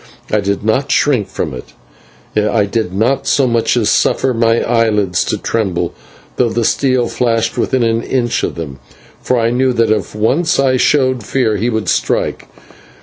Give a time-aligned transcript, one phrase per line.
[0.31, 1.73] I did not shrink from it;
[2.35, 5.93] I did not so much as suffer my eyelids to tremble,
[6.37, 8.79] though the steel flashed within an inch of them,
[9.21, 12.47] for I knew that if once I showed fear he would strike.